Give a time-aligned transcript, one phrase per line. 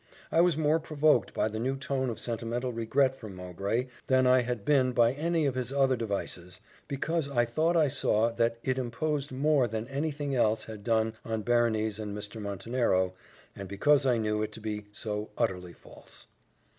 [0.31, 4.41] I was more provoked by the new tone of sentimental regret from Mowbray than I
[4.41, 8.79] had been by any of his other devices, because I thought I saw that it
[8.79, 12.41] imposed more than any thing else had done on Berenice and Mr.
[12.41, 13.13] Montenero,
[13.55, 16.25] and because I knew it to be so utterly false.